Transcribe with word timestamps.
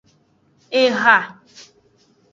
Eha. 0.81 1.17